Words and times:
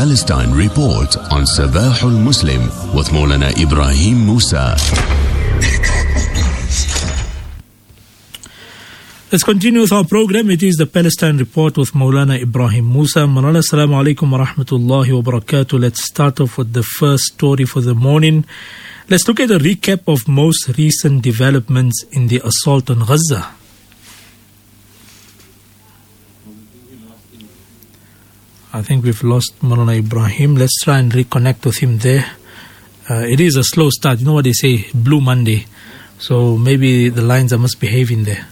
Palestine 0.00 0.50
Report 0.54 1.14
on 1.30 1.44
Sabah 1.44 1.92
Muslim 2.24 2.62
with 2.96 3.10
Maulana 3.12 3.52
Ebrahim 3.60 4.24
Moosa. 4.24 4.72
Let's 9.30 9.44
continue 9.44 9.82
with 9.82 9.92
our 9.92 10.04
program. 10.04 10.48
It 10.48 10.62
is 10.62 10.76
the 10.76 10.86
Palestine 10.86 11.36
Report 11.36 11.76
with 11.76 11.92
Maulana 11.92 12.40
Ebrahim 12.40 12.90
Moosa. 12.90 13.28
Maulana, 13.28 13.58
assalamu 13.60 14.00
alaikum 14.00 14.32
wa 14.32 14.42
rahmatullahi 14.42 15.12
wa 15.12 15.20
barakatuh. 15.20 15.78
Let's 15.78 16.06
start 16.06 16.40
off 16.40 16.56
with 16.56 16.72
the 16.72 16.82
first 16.82 17.34
story 17.34 17.66
for 17.66 17.82
the 17.82 17.94
morning. 17.94 18.46
Let's 19.10 19.28
look 19.28 19.40
at 19.40 19.50
a 19.50 19.58
recap 19.58 20.08
of 20.10 20.26
most 20.26 20.78
recent 20.78 21.20
developments 21.20 22.04
in 22.10 22.28
the 22.28 22.40
assault 22.42 22.88
on 22.88 23.00
Gaza. 23.00 23.59
I 28.72 28.82
think 28.82 29.04
we've 29.04 29.22
lost 29.24 29.58
Maulana 29.60 30.00
Ebrahim. 30.00 30.56
Let's 30.56 30.78
try 30.80 30.98
and 30.98 31.10
reconnect 31.10 31.64
with 31.66 31.78
him 31.78 31.98
there. 31.98 32.24
Uh, 33.08 33.26
it 33.26 33.40
is 33.40 33.56
a 33.56 33.64
slow 33.64 33.90
start. 33.90 34.20
You 34.20 34.26
know 34.26 34.34
what 34.34 34.44
they 34.44 34.52
say, 34.52 34.86
Blue 34.94 35.20
Monday. 35.20 35.66
So 36.18 36.56
maybe 36.56 37.08
the 37.08 37.22
lines 37.22 37.52
are 37.52 37.58
misbehaving 37.58 38.24
there. 38.24 38.46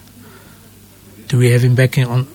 Do 1.29 1.39
we 1.39 1.51
have 1.51 1.63
him 1.63 1.77
back 1.77 1.99
in 1.99 2.09
on? 2.09 2.27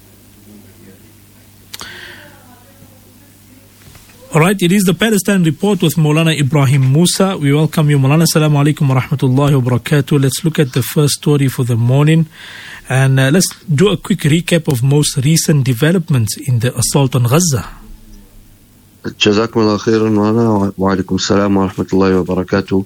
All 4.33 4.39
right, 4.39 4.59
it 4.59 4.71
is 4.71 4.83
the 4.83 4.93
Palestine 4.93 5.43
Report 5.43 5.81
with 5.81 5.95
Maulana 5.95 6.35
Ebrahim 6.35 6.83
Moosa. 6.83 7.37
We 7.39 7.53
welcome 7.53 7.89
you, 7.89 7.99
Maulana. 7.99 8.23
Assalamu 8.23 8.63
alaikum 8.63 8.89
wa 8.89 9.01
rahmatullahi 9.01 9.61
wa 9.61 9.77
barakatuh. 9.77 10.21
Let's 10.21 10.43
look 10.43 10.57
at 10.57 10.71
the 10.71 10.81
first 10.81 11.15
story 11.15 11.49
for 11.49 11.63
the 11.65 11.75
morning 11.75 12.27
and 12.89 13.19
uh, 13.19 13.29
let's 13.31 13.47
do 13.65 13.89
a 13.89 13.97
quick 13.97 14.19
recap 14.19 14.71
of 14.71 14.81
most 14.81 15.17
recent 15.17 15.65
developments 15.65 16.37
in 16.47 16.59
the 16.59 16.75
assault 16.75 17.15
on 17.15 17.23
Gaza. 17.23 17.82
جزاكم 19.21 19.59
الله 19.59 19.77
خيرا 19.77 20.09
وعليكم 20.77 21.15
السلام 21.15 21.57
ورحمة 21.57 21.85
الله 21.93 22.19
وبركاته. 22.19 22.85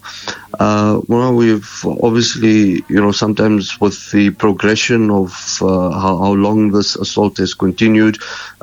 Uh, 0.59 1.01
well, 1.07 1.33
we've 1.33 1.85
obviously, 1.85 2.83
you 2.89 2.99
know, 2.99 3.11
sometimes 3.11 3.79
with 3.79 4.11
the 4.11 4.31
progression 4.31 5.11
of 5.11 5.59
uh, 5.61 5.91
how, 5.91 6.17
how 6.17 6.33
long 6.33 6.71
this 6.71 6.95
assault 6.95 7.37
has 7.37 7.53
continued, 7.53 8.17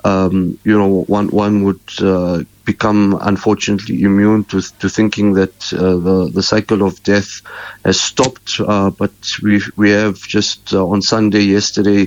um, 0.04 0.58
you 0.64 0.76
know, 0.76 1.04
one 1.04 1.28
one 1.28 1.64
would 1.64 1.80
uh, 2.00 2.42
become 2.64 3.18
unfortunately 3.22 4.02
immune 4.02 4.44
to 4.44 4.60
to 4.80 4.88
thinking 4.88 5.34
that 5.34 5.72
uh, 5.72 5.96
the 5.96 6.30
the 6.32 6.42
cycle 6.42 6.82
of 6.82 7.02
death 7.02 7.40
has 7.84 8.00
stopped. 8.00 8.60
Uh, 8.60 8.90
but 8.90 9.12
we 9.42 9.62
we 9.76 9.90
have 9.90 10.16
just 10.18 10.74
uh, 10.74 10.86
on 10.86 11.00
Sunday 11.00 11.42
yesterday 11.42 12.06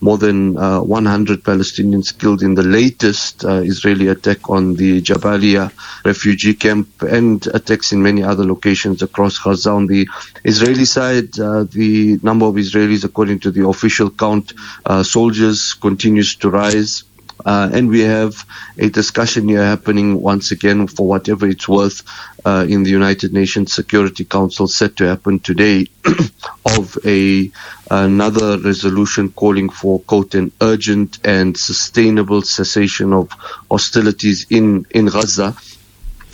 more 0.00 0.18
than 0.18 0.54
100 0.54 1.42
Palestinians 1.42 2.16
killed 2.16 2.42
in 2.42 2.54
the 2.54 2.62
latest 2.62 3.44
Israeli 3.44 4.08
attack 4.08 4.50
on 4.50 4.74
the 4.74 5.00
Jabalia 5.00 5.72
refugee 6.04 6.54
camp 6.54 6.88
and 7.02 7.46
attacks 7.48 7.92
in 7.92 8.02
many 8.02 8.22
other 8.22 8.44
locations 8.44 9.02
across 9.02 9.27
Gaza. 9.36 9.70
On 9.70 9.86
the 9.86 10.08
Israeli 10.44 10.84
side, 10.84 11.32
the 11.32 12.20
number 12.22 12.46
of 12.46 12.54
Israelis, 12.54 13.04
according 13.04 13.40
to 13.40 13.50
the 13.50 13.66
official 13.66 14.10
count, 14.10 14.52
soldiers 15.02 15.74
continues 15.74 16.36
to 16.36 16.50
rise. 16.50 17.04
Uh, 17.44 17.70
and 17.72 17.88
we 17.88 18.00
have 18.00 18.44
a 18.78 18.88
discussion 18.88 19.48
here 19.48 19.62
happening 19.62 20.20
once 20.20 20.50
again 20.50 20.86
for 20.86 21.06
whatever 21.06 21.46
it's 21.46 21.68
worth 21.68 22.02
uh, 22.44 22.66
in 22.68 22.82
the 22.82 22.90
United 22.90 23.32
Nations 23.32 23.72
Security 23.72 24.24
Council 24.24 24.66
set 24.66 24.96
to 24.96 25.06
happen 25.06 25.38
today 25.38 25.86
of 26.66 26.98
a 27.04 27.50
another 27.90 28.58
resolution 28.58 29.30
calling 29.30 29.68
for 29.70 30.00
quote 30.00 30.34
an 30.34 30.52
urgent 30.60 31.18
and 31.24 31.56
sustainable 31.56 32.42
cessation 32.42 33.12
of 33.12 33.30
hostilities 33.70 34.46
in 34.50 34.84
in 34.90 35.06
Gaza. 35.06 35.56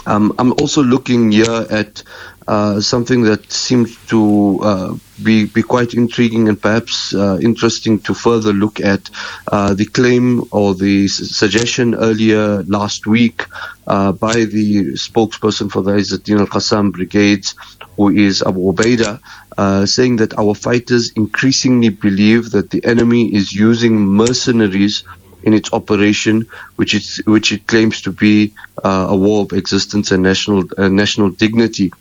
Um, 0.06 0.34
I'm 0.39 0.53
also 0.53 0.83
looking 0.83 1.33
here 1.33 1.67
at 1.70 2.03
uh, 2.47 2.81
something 2.81 3.23
that 3.23 3.50
seems 3.50 3.97
to 4.06 4.59
uh, 4.62 4.95
be, 5.23 5.47
be 5.47 5.62
quite 5.62 5.95
intriguing 5.95 6.48
and 6.48 6.61
perhaps 6.61 7.14
uh, 7.14 7.39
interesting 7.41 7.98
to 7.98 8.13
further 8.13 8.52
look 8.52 8.80
at 8.80 9.08
uh, 9.51 9.73
the 9.73 9.86
claim 9.86 10.45
or 10.51 10.74
the 10.74 11.08
suggestion 11.08 11.95
earlier 11.95 12.63
last 12.64 13.07
week 13.07 13.46
uh, 13.86 14.13
by 14.13 14.45
the 14.45 14.92
spokesperson 14.92 15.70
for 15.70 15.83
the 15.83 15.92
Izzuddin 15.92 16.41
al-Qassam 16.41 16.92
brigades, 16.92 17.55
who 17.96 18.11
is 18.11 18.42
Abu 18.42 18.73
Ubaidah, 18.73 19.89
saying 19.89 20.17
that 20.17 20.39
our 20.39 20.55
fighters 20.55 21.13
increasingly 21.17 21.89
believe 21.89 22.51
that 22.51 22.70
the 22.70 22.85
enemy 22.85 23.35
is 23.35 23.52
using 23.55 23.96
mercenaries 23.98 25.05
in 25.45 25.55
its 25.55 25.73
operation, 25.73 26.46
which 26.77 26.95
it 26.95 27.27
which 27.27 27.52
it 27.52 27.67
claims 27.67 28.01
to 28.02 28.11
be 28.11 28.52
a 28.83 29.17
war 29.17 29.42
of 29.42 29.52
existence 29.52 30.11
and 30.11 30.23
national 30.23 30.64
national 30.79 31.30
dignity. 31.30 31.92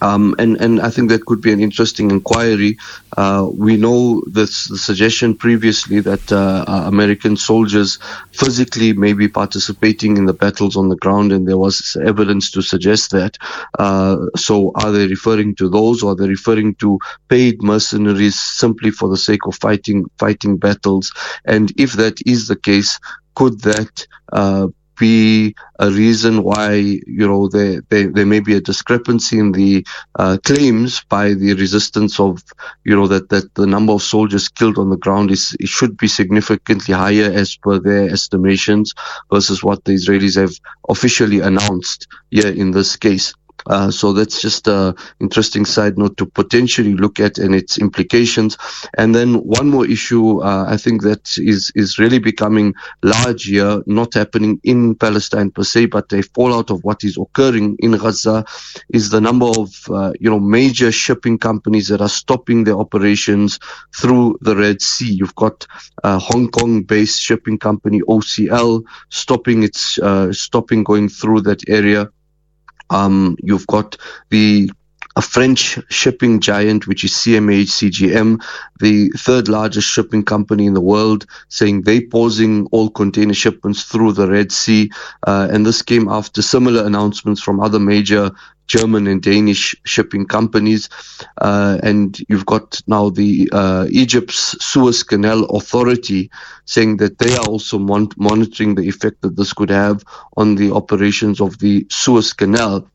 Um, 0.00 0.34
and, 0.38 0.56
and 0.60 0.80
I 0.80 0.90
think 0.90 1.10
that 1.10 1.26
could 1.26 1.40
be 1.40 1.52
an 1.52 1.60
interesting 1.60 2.10
inquiry. 2.10 2.78
Uh, 3.16 3.48
we 3.52 3.76
know 3.76 4.22
this 4.26 4.68
the 4.68 4.78
suggestion 4.78 5.36
previously 5.36 6.00
that 6.00 6.32
uh, 6.32 6.64
American 6.66 7.36
soldiers 7.36 7.98
physically 8.32 8.92
may 8.92 9.12
be 9.12 9.28
participating 9.28 10.16
in 10.16 10.26
the 10.26 10.32
battles 10.32 10.76
on 10.76 10.88
the 10.88 10.96
ground, 10.96 11.32
and 11.32 11.46
there 11.46 11.58
was 11.58 11.96
evidence 12.04 12.50
to 12.52 12.62
suggest 12.62 13.10
that. 13.12 13.38
Uh, 13.78 14.16
so, 14.36 14.72
are 14.74 14.90
they 14.90 15.06
referring 15.06 15.54
to 15.56 15.68
those, 15.68 16.02
or 16.02 16.12
are 16.12 16.16
they 16.16 16.28
referring 16.28 16.74
to 16.76 16.98
paid 17.28 17.62
mercenaries 17.62 18.38
simply 18.40 18.90
for 18.90 19.08
the 19.08 19.16
sake 19.16 19.46
of 19.46 19.54
fighting 19.56 20.04
fighting 20.18 20.56
battles? 20.56 21.12
And 21.44 21.72
if 21.76 21.92
that 21.94 22.18
is 22.26 22.48
the 22.48 22.56
case, 22.56 22.98
could 23.34 23.60
that 23.60 24.06
uh, 24.32 24.68
be 24.98 25.54
a 25.78 25.90
reason 25.90 26.42
why 26.42 26.74
you 26.74 27.26
know 27.26 27.48
there 27.48 27.82
there, 27.88 28.10
there 28.10 28.26
may 28.26 28.40
be 28.40 28.54
a 28.54 28.60
discrepancy 28.60 29.38
in 29.38 29.52
the 29.52 29.86
uh, 30.18 30.38
claims 30.44 31.02
by 31.08 31.34
the 31.34 31.54
resistance 31.54 32.20
of 32.20 32.42
you 32.84 32.94
know 32.94 33.06
that 33.06 33.28
that 33.28 33.54
the 33.54 33.66
number 33.66 33.92
of 33.92 34.02
soldiers 34.02 34.48
killed 34.48 34.78
on 34.78 34.90
the 34.90 34.96
ground 34.96 35.30
is 35.30 35.56
it 35.60 35.68
should 35.68 35.96
be 35.96 36.08
significantly 36.08 36.94
higher 36.94 37.30
as 37.32 37.56
per 37.56 37.78
their 37.78 38.08
estimations 38.10 38.94
versus 39.32 39.62
what 39.62 39.84
the 39.84 39.92
Israelis 39.92 40.36
have 40.36 40.54
officially 40.88 41.40
announced 41.40 42.06
here 42.30 42.52
in 42.52 42.70
this 42.70 42.96
case. 42.96 43.34
Uh, 43.66 43.90
so 43.90 44.12
that's 44.12 44.40
just 44.40 44.68
an 44.68 44.94
interesting 45.20 45.64
side 45.64 45.98
note 45.98 46.16
to 46.16 46.26
potentially 46.26 46.94
look 46.94 47.20
at 47.20 47.38
and 47.38 47.54
its 47.54 47.78
implications. 47.78 48.56
And 48.98 49.14
then 49.14 49.34
one 49.34 49.68
more 49.68 49.86
issue, 49.86 50.42
uh, 50.42 50.66
I 50.68 50.76
think 50.76 51.02
that 51.02 51.36
is 51.38 51.72
is 51.74 51.98
really 51.98 52.18
becoming 52.18 52.74
large 53.02 53.44
here, 53.44 53.82
not 53.86 54.14
happening 54.14 54.60
in 54.64 54.94
Palestine 54.94 55.50
per 55.50 55.64
se, 55.64 55.86
but 55.86 56.12
a 56.12 56.22
fallout 56.22 56.70
of 56.70 56.84
what 56.84 57.04
is 57.04 57.16
occurring 57.16 57.76
in 57.78 57.92
Gaza, 57.92 58.44
is 58.90 59.10
the 59.10 59.20
number 59.20 59.46
of 59.46 59.68
uh, 59.90 60.12
you 60.20 60.30
know 60.30 60.40
major 60.40 60.92
shipping 60.92 61.38
companies 61.38 61.88
that 61.88 62.00
are 62.00 62.08
stopping 62.08 62.64
their 62.64 62.78
operations 62.78 63.58
through 63.96 64.38
the 64.40 64.56
Red 64.56 64.82
Sea. 64.82 65.12
You've 65.12 65.34
got 65.34 65.66
a 66.02 66.18
Hong 66.18 66.50
Kong-based 66.50 67.20
shipping 67.20 67.58
company 67.58 68.00
OCL 68.02 68.82
stopping 69.10 69.62
its 69.62 69.98
uh, 69.98 70.32
stopping 70.32 70.84
going 70.84 71.08
through 71.08 71.42
that 71.42 71.68
area. 71.68 72.10
Um, 72.90 73.36
you've 73.42 73.66
got 73.66 73.96
the 74.30 74.70
a 75.16 75.22
French 75.22 75.78
shipping 75.90 76.40
giant, 76.40 76.86
which 76.86 77.04
is 77.04 77.12
CMA 77.12 77.62
CGM, 77.62 78.42
the 78.80 79.10
third 79.10 79.48
largest 79.48 79.88
shipping 79.88 80.24
company 80.24 80.66
in 80.66 80.74
the 80.74 80.80
world, 80.80 81.26
saying 81.48 81.82
they're 81.82 82.06
pausing 82.08 82.66
all 82.72 82.90
container 82.90 83.34
shipments 83.34 83.84
through 83.84 84.12
the 84.12 84.28
Red 84.28 84.50
Sea. 84.50 84.90
Uh, 85.26 85.48
and 85.50 85.64
this 85.64 85.82
came 85.82 86.08
after 86.08 86.42
similar 86.42 86.84
announcements 86.84 87.40
from 87.40 87.60
other 87.60 87.78
major 87.78 88.32
German 88.66 89.06
and 89.06 89.22
Danish 89.22 89.74
shipping 89.84 90.26
companies. 90.26 90.88
Uh, 91.40 91.78
and 91.82 92.18
you've 92.28 92.46
got 92.46 92.80
now 92.86 93.10
the 93.10 93.48
uh, 93.52 93.86
Egypt's 93.90 94.56
Suez 94.64 95.02
Canal 95.02 95.44
Authority 95.44 96.30
saying 96.64 96.96
that 96.98 97.18
they 97.18 97.36
are 97.36 97.46
also 97.46 97.78
mon- 97.78 98.08
monitoring 98.16 98.74
the 98.74 98.88
effect 98.88 99.20
that 99.22 99.36
this 99.36 99.52
could 99.52 99.70
have 99.70 100.04
on 100.36 100.54
the 100.54 100.72
operations 100.72 101.40
of 101.40 101.58
the 101.58 101.86
Suez 101.90 102.32
Canal. 102.32 102.88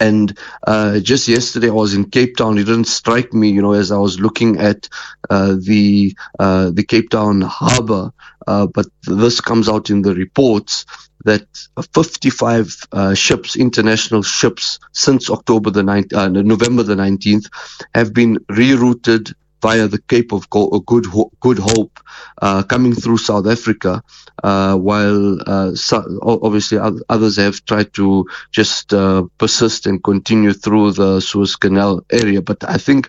And 0.00 0.36
uh, 0.66 1.00
just 1.00 1.28
yesterday, 1.28 1.68
I 1.68 1.72
was 1.72 1.94
in 1.94 2.10
Cape 2.10 2.36
Town. 2.36 2.58
It 2.58 2.64
didn't 2.64 2.86
strike 2.86 3.32
me, 3.32 3.50
you 3.50 3.62
know, 3.62 3.72
as 3.72 3.90
I 3.90 3.98
was 3.98 4.20
looking 4.20 4.58
at 4.58 4.88
uh, 5.30 5.56
the 5.58 6.16
uh, 6.38 6.70
the 6.70 6.84
Cape 6.84 7.10
Town 7.10 7.40
harbour, 7.40 8.12
uh, 8.46 8.66
but 8.66 8.86
this 9.04 9.40
comes 9.40 9.68
out 9.68 9.90
in 9.90 10.02
the 10.02 10.14
reports 10.14 10.84
that 11.24 11.46
55 11.92 12.76
uh, 12.92 13.14
ships, 13.14 13.56
international 13.56 14.22
ships, 14.22 14.78
since 14.92 15.28
October 15.28 15.70
the 15.70 15.82
9th, 15.82 16.12
uh, 16.14 16.28
November 16.28 16.84
the 16.84 16.94
19th, 16.94 17.50
have 17.94 18.14
been 18.14 18.36
rerouted 18.50 19.34
via 19.62 19.88
the 19.88 20.00
Cape 20.00 20.32
of 20.32 20.48
Good 20.50 21.06
Good 21.40 21.58
Hope, 21.58 22.00
uh, 22.42 22.62
coming 22.62 22.94
through 22.94 23.18
South 23.18 23.46
Africa, 23.46 24.02
uh, 24.42 24.76
while 24.76 25.38
uh, 25.46 25.74
so 25.74 26.18
obviously 26.22 26.78
others 27.08 27.36
have 27.36 27.64
tried 27.64 27.92
to 27.94 28.26
just 28.52 28.92
uh, 28.92 29.24
persist 29.38 29.86
and 29.86 30.02
continue 30.02 30.52
through 30.52 30.92
the 30.92 31.20
Suez 31.20 31.56
Canal 31.56 32.04
area. 32.10 32.42
But 32.42 32.64
I 32.64 32.78
think 32.78 33.08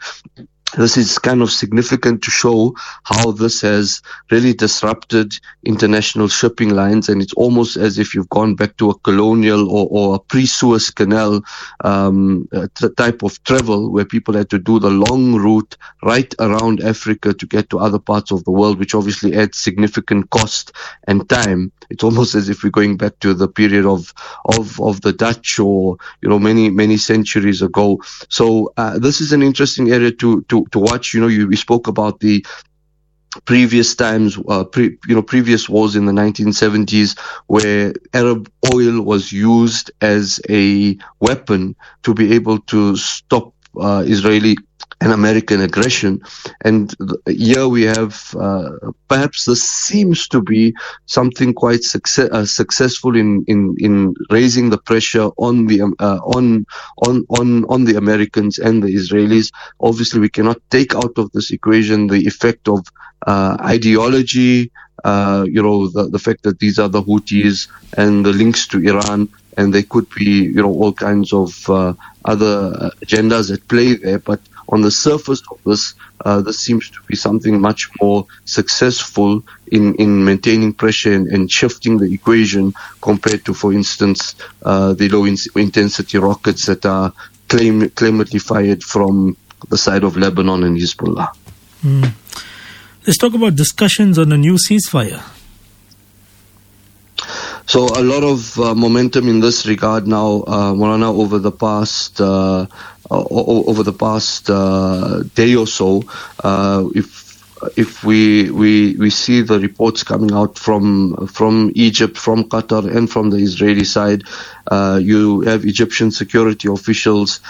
this 0.76 0.98
is 0.98 1.18
kind 1.18 1.42
of 1.42 1.50
significant 1.50 2.22
to 2.24 2.32
show 2.32 2.76
how 3.04 3.32
this 3.32 3.62
has 3.62 4.02
really 4.32 4.54
disrupted 4.54 5.34
international 5.64 6.28
shipping 6.28 6.72
lines, 6.76 7.08
and 7.08 7.22
it's 7.22 7.34
almost 7.34 7.78
as 7.78 7.98
if 7.98 8.14
you've 8.14 8.30
gone 8.30 8.56
back 8.56 8.76
to 8.78 8.90
a 8.90 9.00
colonial 9.00 9.72
or, 9.72 9.88
or 9.90 10.16
a 10.16 10.20
pre-Suez 10.20 10.90
Canal 10.90 11.42
um, 11.86 12.50
type 12.98 13.24
of 13.24 13.42
travel, 13.44 13.92
where 13.92 14.06
people 14.06 14.34
had 14.34 14.50
to 14.50 14.60
do 14.60 14.78
the 14.80 14.90
long 14.90 15.36
route 15.36 15.78
right 16.04 16.34
around 16.40 16.82
Africa 16.82 17.34
to 17.34 17.46
get 17.48 17.70
to 17.70 17.80
other 17.80 18.00
parts 18.00 18.32
of 18.32 18.44
the 18.44 18.52
world, 18.52 18.78
which 18.78 18.94
obviously 18.94 19.36
adds 19.36 19.58
significant 19.58 20.30
cost 20.32 20.74
and 21.08 21.30
time. 21.30 21.72
It's 21.90 22.04
almost 22.04 22.36
as 22.36 22.50
if 22.50 22.64
we're 22.64 22.70
going 22.70 22.98
back 22.98 23.20
to 23.20 23.34
the 23.34 23.48
period 23.48 23.86
of 23.86 24.14
of 24.44 24.80
of 24.82 25.00
the 25.00 25.14
Dutch, 25.14 25.60
or 25.60 25.98
you 26.22 26.28
know, 26.28 26.40
many 26.40 26.70
many 26.70 26.98
centuries 26.98 27.62
ago. 27.62 28.02
So 28.28 28.74
uh, 28.76 29.00
this 29.00 29.22
is 29.22 29.32
an 29.32 29.42
interesting 29.42 29.92
area 29.92 30.12
to 30.12 30.42
to 30.50 30.57
to 30.66 30.80
watch. 30.80 31.14
You 31.14 31.22
know, 31.22 31.28
you, 31.28 31.48
we 31.48 31.56
spoke 31.56 31.88
about 31.88 32.20
the 32.20 32.46
previous 33.46 33.96
times, 33.96 34.38
uh, 34.48 34.64
pre, 34.64 34.98
you 35.08 35.16
know, 35.16 35.22
previous 35.22 35.70
wars 35.70 35.96
in 35.96 36.06
the 36.06 36.12
1970s 36.12 37.18
where 37.48 37.94
Arab 38.14 38.52
oil 38.74 39.02
was 39.02 39.32
used 39.32 39.92
as 40.02 40.40
a 40.50 40.98
weapon 41.20 41.76
to 42.04 42.14
be 42.14 42.34
able 42.34 42.60
to 42.62 42.96
stop 42.96 43.54
uh, 43.82 44.04
Israeli 44.06 44.58
and 45.00 45.12
American 45.12 45.62
aggression. 45.62 46.22
And 46.62 46.94
here 47.28 47.68
we 47.68 47.84
have 47.84 48.36
uh, 48.40 48.70
perhaps 49.08 49.46
this 49.46 49.64
seems 49.64 50.28
to 50.30 50.42
be 50.42 50.74
something 51.06 51.54
quite 51.54 51.84
success, 51.84 52.30
uh, 52.32 52.46
successful 52.46 53.16
in, 53.16 53.44
in, 53.48 53.76
in 53.80 54.16
raising 54.32 54.70
the 54.70 54.80
pressure 54.80 55.30
on 55.38 55.68
the 55.68 55.82
um, 55.82 55.96
uh, 56.00 56.20
on 56.24 56.66
on 57.06 57.26
on 57.30 57.66
on 57.66 57.84
the 57.86 57.96
Americans 57.96 58.58
and 58.58 58.82
the 58.82 58.94
Israelis. 58.94 59.52
Obviously, 59.80 60.20
we 60.20 60.30
cannot 60.30 60.58
take 60.72 60.96
out 60.96 61.14
of 61.18 61.32
this 61.32 61.52
equation 61.52 62.08
the 62.08 62.26
effect 62.26 62.68
of 62.68 62.86
uh, 63.26 63.58
ideology. 63.62 64.72
Uh, 65.04 65.46
you 65.48 65.62
know 65.62 65.88
the, 65.88 66.10
the 66.10 66.18
fact 66.18 66.42
that 66.42 66.58
these 66.58 66.80
are 66.80 66.90
the 66.90 67.04
Houthis 67.04 67.68
and 67.98 68.26
the 68.26 68.34
links 68.34 68.68
to 68.68 68.80
Iran 68.80 69.30
and 69.58 69.74
there 69.74 69.84
could 69.84 70.08
be, 70.16 70.46
you 70.46 70.62
know, 70.62 70.72
all 70.72 70.94
kinds 70.94 71.34
of 71.34 71.70
uh, 71.70 71.94
other 72.24 72.92
agendas 73.02 73.52
at 73.52 73.68
play 73.68 73.96
there. 73.96 74.20
But 74.20 74.40
on 74.70 74.82
the 74.82 74.92
surface 74.92 75.42
of 75.50 75.60
this, 75.66 75.96
uh, 76.24 76.42
this 76.42 76.60
seems 76.60 76.90
to 76.92 77.00
be 77.08 77.16
something 77.16 77.60
much 77.60 77.90
more 78.00 78.28
successful 78.46 79.44
in, 79.72 79.96
in 79.96 80.24
maintaining 80.24 80.74
pressure 80.74 81.14
and, 81.14 81.28
and 81.28 81.52
shifting 81.52 81.98
the 81.98 82.14
equation 82.14 82.74
compared 83.02 83.44
to, 83.46 83.54
for 83.54 83.74
instance, 83.74 84.36
uh, 84.64 84.94
the 84.94 85.10
low 85.10 85.26
in- 85.26 85.38
intensity 85.56 86.18
rockets 86.20 86.68
that 86.68 86.86
are 86.86 87.12
claim, 87.48 87.90
claimedly 87.90 88.40
fired 88.40 88.84
from 88.84 89.36
the 89.70 89.78
side 89.78 90.04
of 90.04 90.16
Lebanon 90.18 90.64
and 90.64 90.78
Hezbollah. 90.78 91.30
Mm. 91.84 92.12
Let's 93.08 93.18
talk 93.18 93.34
about 93.34 93.56
discussions 93.56 94.20
on 94.20 94.32
a 94.32 94.38
new 94.38 94.58
ceasefire. 94.58 95.24
So 97.68 97.88
a 97.88 98.00
lot 98.02 98.24
of 98.24 98.58
uh, 98.58 98.74
momentum 98.76 99.28
in 99.28 99.42
this 99.42 99.66
regard 99.66 100.08
now, 100.08 100.44
uh, 100.48 100.72
Maulana, 100.72 101.14
over 101.14 101.38
the 101.38 101.52
past 101.52 102.22
uh, 102.22 102.66
over 103.12 103.84
the 103.84 103.92
past 103.92 104.50
uh, 104.50 105.24
day 105.36 105.54
or 105.56 105.68
so. 105.68 106.04
Uh, 106.42 106.86
if 106.96 107.28
if 107.76 108.04
we, 108.04 108.50
we 108.52 108.96
we 108.96 109.10
see 109.10 109.42
the 109.42 109.60
reports 109.60 110.04
coming 110.04 110.32
out 110.32 110.58
from 110.58 111.28
from 111.28 111.72
Egypt, 111.76 112.18
from 112.18 112.46
Qatar, 112.46 112.96
and 112.96 113.10
from 113.10 113.32
the 113.32 113.38
Israeli 113.38 113.84
side, 113.84 114.24
uh, 114.68 115.00
you 115.02 115.42
have 115.42 115.66
Egyptian 115.66 116.12
security 116.12 116.70
officials 116.70 117.42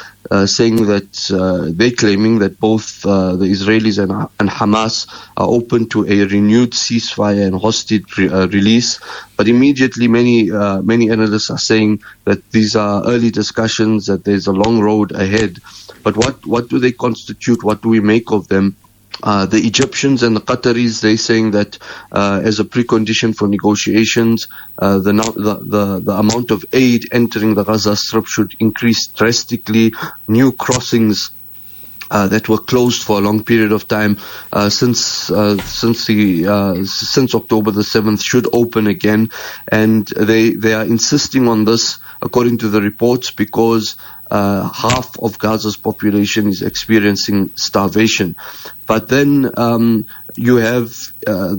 saying 0.45 0.87
that 0.87 1.31
uh, 1.31 1.71
they're 1.73 1.91
claiming 1.91 2.39
that 2.39 2.59
both 2.59 3.05
uh, 3.05 3.35
the 3.35 3.45
Israelis 3.45 3.97
and, 4.01 4.11
and, 4.39 4.49
Hamas 4.49 5.07
are 5.37 5.47
open 5.47 5.87
to 5.89 6.05
a 6.05 6.25
renewed 6.25 6.71
ceasefire 6.71 7.45
and 7.45 7.59
hostage 7.59 8.17
re- 8.17 8.29
uh, 8.29 8.47
release. 8.47 8.99
But 9.37 9.47
immediately, 9.47 10.07
many 10.07 10.51
uh, 10.51 10.81
many 10.81 11.09
analysts 11.11 11.49
are 11.49 11.57
saying 11.57 12.01
that 12.25 12.51
these 12.51 12.75
are 12.75 13.05
early 13.05 13.31
discussions, 13.31 14.07
that 14.07 14.25
there's 14.25 14.47
a 14.47 14.51
long 14.51 14.79
road 14.81 15.11
ahead. 15.11 15.59
But 16.03 16.17
what 16.17 16.45
what 16.45 16.69
do 16.69 16.79
they 16.79 16.91
constitute? 16.91 17.63
What 17.63 17.81
do 17.81 17.89
we 17.89 17.99
make 17.99 18.31
of 18.31 18.47
them? 18.47 18.75
Uh, 19.23 19.45
the 19.45 19.57
Egyptians 19.57 20.23
and 20.23 20.35
the 20.35 20.41
Qataris, 20.41 21.01
they're 21.01 21.17
saying 21.17 21.51
that 21.51 21.77
uh, 22.11 22.41
as 22.43 22.59
a 22.59 22.63
precondition 22.63 23.35
for 23.35 23.47
negotiations, 23.47 24.47
uh, 24.77 24.99
the, 24.99 25.11
the, 25.11 25.59
the, 25.65 25.99
the, 25.99 26.11
amount 26.13 26.51
of 26.51 26.63
aid 26.73 27.05
entering 27.11 27.55
the 27.55 27.63
Gaza 27.63 27.95
Strip 27.95 28.27
should 28.27 28.55
increase 28.59 29.07
drastically. 29.07 29.93
New 30.27 30.51
crossings 30.51 31.31
uh, 32.09 32.27
that 32.27 32.47
were 32.47 32.57
closed 32.57 33.03
for 33.03 33.17
a 33.17 33.21
long 33.21 33.43
period 33.43 33.71
of 33.71 33.87
time 33.87 34.17
uh, 34.53 34.69
since 34.69 35.29
uh, 35.29 35.57
since 35.57 36.05
the 36.05 36.47
uh, 36.47 36.83
since 36.85 37.35
October 37.35 37.71
the 37.71 37.83
seventh 37.83 38.21
should 38.21 38.47
open 38.53 38.87
again, 38.87 39.29
and 39.67 40.07
they 40.07 40.51
they 40.51 40.73
are 40.73 40.85
insisting 40.85 41.47
on 41.47 41.65
this 41.65 41.99
according 42.21 42.57
to 42.59 42.69
the 42.69 42.81
reports 42.81 43.31
because 43.31 43.95
uh, 44.29 44.69
half 44.69 45.17
of 45.19 45.37
Gaza's 45.37 45.77
population 45.77 46.47
is 46.47 46.61
experiencing 46.61 47.51
starvation. 47.55 48.35
But 48.85 49.09
then 49.09 49.51
um, 49.57 50.05
you 50.35 50.57
have 50.57 50.91
uh, 51.25 51.55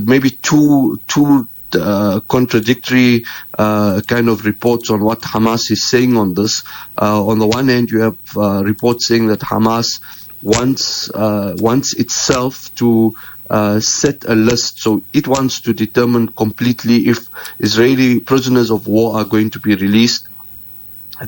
maybe 0.00 0.30
two 0.30 1.00
two 1.06 1.48
uh, 1.74 2.20
contradictory 2.20 3.24
uh, 3.58 4.00
kind 4.06 4.28
of 4.28 4.44
reports 4.44 4.90
on 4.90 5.04
what 5.04 5.20
Hamas 5.20 5.70
is 5.70 5.88
saying 5.88 6.16
on 6.16 6.34
this. 6.34 6.64
Uh, 7.00 7.26
on 7.26 7.38
the 7.38 7.46
one 7.46 7.68
hand, 7.68 7.90
you 7.90 8.00
have 8.00 8.16
uh, 8.36 8.62
reports 8.64 9.06
saying 9.06 9.26
that 9.28 9.40
Hamas 9.40 10.00
wants 10.42 11.10
uh, 11.10 11.54
wants 11.58 11.94
itself 11.94 12.74
to 12.76 13.14
uh, 13.50 13.80
set 13.80 14.24
a 14.24 14.34
list. 14.34 14.80
So 14.80 15.02
it 15.12 15.26
wants 15.26 15.60
to 15.62 15.72
determine 15.72 16.28
completely 16.28 17.08
if 17.08 17.28
Israeli 17.58 18.20
prisoners 18.20 18.70
of 18.70 18.86
war 18.86 19.16
are 19.16 19.24
going 19.24 19.50
to 19.50 19.58
be 19.58 19.74
released 19.74 20.28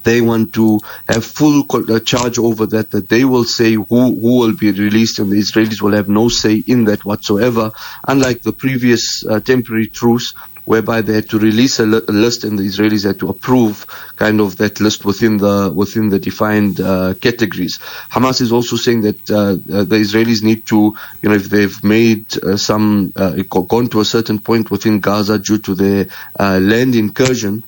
they 0.03 0.21
want 0.21 0.55
to 0.55 0.81
have 1.09 1.25
full 1.25 1.65
charge 2.01 2.39
over 2.39 2.67
that, 2.67 2.91
that 2.91 3.09
they 3.09 3.25
will 3.25 3.45
say 3.45 3.75
who, 3.75 3.85
who 3.89 4.39
will 4.39 4.55
be 4.55 4.71
released 4.71 5.19
and 5.19 5.31
the 5.31 5.39
Israelis 5.39 5.83
will 5.83 5.95
have 5.95 6.09
no 6.09 6.29
say 6.29 6.63
in 6.67 6.85
that 6.85 7.05
whatsoever. 7.05 7.73
Unlike 8.07 8.43
the 8.43 8.53
previous 8.53 9.25
uh, 9.27 9.41
temporary 9.41 9.87
truce, 9.87 10.35
whereby 10.65 11.03
they 11.03 11.15
had 11.15 11.29
to 11.29 11.39
release 11.39 11.81
a, 11.81 11.85
list 11.85 12.45
and 12.45 12.57
the 12.57 12.63
Israelis 12.63 13.05
had 13.05 13.19
to 13.19 13.29
approve 13.29 13.85
kind 14.15 14.41
of 14.41 14.57
that 14.59 14.81
list 14.81 15.05
within 15.05 15.37
the 15.39 15.73
within 15.75 16.11
the 16.11 16.19
defined 16.21 16.81
uh, 16.81 17.15
categories. 17.15 17.81
Hamas 18.11 18.41
is 18.41 18.53
also 18.53 18.77
saying 18.77 19.01
that 19.01 19.31
uh, 19.31 19.37
uh 19.39 19.85
the 19.85 19.97
Israelis 19.97 20.45
need 20.45 20.65
to, 20.67 20.95
you 21.23 21.29
know, 21.29 21.35
if 21.35 21.51
they've 21.51 21.83
made 21.83 22.27
uh, 22.37 22.57
some 22.57 23.13
uh, 23.17 23.33
gone 23.73 23.89
to 23.89 24.01
a 24.01 24.05
certain 24.05 24.39
point 24.39 24.71
within 24.71 25.01
Gaza 25.01 25.41
due 25.41 25.59
to 25.59 25.75
their 25.75 26.07
land 26.39 26.95
incursion, 26.95 27.65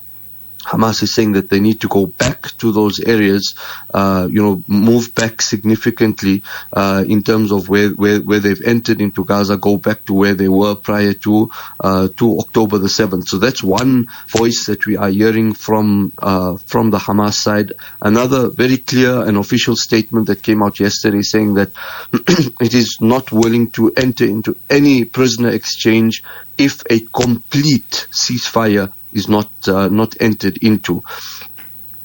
Hamas 0.64 1.03
is 1.03 1.14
saying 1.14 1.32
that 1.32 1.50
they 1.50 1.61
need 1.61 1.81
to 1.81 1.88
go 1.88 2.06
back 2.06 2.43
to 2.58 2.72
those 2.72 3.01
areas, 3.01 3.55
uh, 3.93 4.29
you 4.31 4.43
know, 4.43 4.63
move 4.67 5.15
back 5.15 5.43
significantly 5.43 6.43
uh, 6.72 7.05
in 7.06 7.22
terms 7.22 7.53
of 7.53 7.69
where, 7.69 7.91
where, 7.91 8.20
where 8.20 8.41
they've 8.41 8.63
entered 8.63 9.01
into 9.01 9.25
Gaza, 9.25 9.56
go 9.56 9.77
back 9.77 10.05
to 10.06 10.15
where 10.15 10.34
they 10.34 10.48
were 10.48 10.75
prior 10.75 11.15
to 11.15 11.51
uh, 11.81 12.08
to 12.17 12.39
October 12.39 12.79
the 12.79 12.89
seventh. 12.89 13.29
So 13.29 13.39
that's 13.39 13.63
one 13.63 14.08
voice 14.29 14.67
that 14.67 14.87
we 14.87 14.96
are 14.96 15.08
hearing 15.08 15.55
from 15.55 16.13
uh, 16.19 16.56
from 16.56 16.91
the 16.91 16.98
Hamas 16.98 17.34
side. 17.34 17.72
Another 18.01 18.48
very 18.48 18.79
clear 18.79 19.22
and 19.22 19.37
official 19.37 19.77
statement 19.77 20.27
that 20.29 20.43
came 20.43 20.63
out 20.63 20.81
yesterday 20.81 21.22
saying 21.22 21.55
that 21.55 21.70
it 22.60 22.75
is 22.75 22.98
not 23.01 23.32
willing 23.32 23.70
to 23.72 23.93
enter 23.96 24.25
into 24.25 24.56
any 24.70 25.05
prisoner 25.05 25.51
exchange 25.51 26.22
if 26.58 26.82
a 26.91 27.01
complete 27.01 28.06
ceasefire 28.10 28.93
is 29.13 29.29
not 29.29 29.51
uh, 29.67 29.89
not 29.89 30.15
entered 30.21 30.59
into. 30.63 31.03